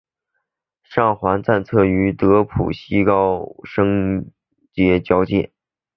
[0.81, 4.31] 上环站则位于德辅道西及高升
[4.73, 5.51] 街交界。